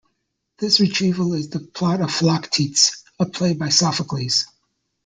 [0.57, 4.47] This retrieval is the plot of "Philoctetes", a play by Sophocles.